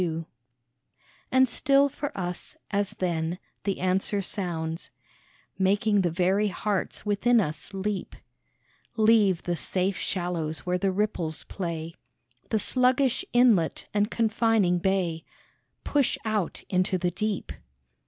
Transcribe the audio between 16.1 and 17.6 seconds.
out into the deep.